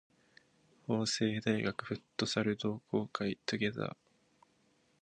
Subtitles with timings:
[0.87, 3.95] 法政大学フットサル同好会 together